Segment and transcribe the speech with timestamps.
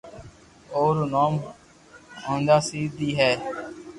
[0.73, 1.33] او رو نوم
[2.25, 3.31] ھونڌا سي دي ھي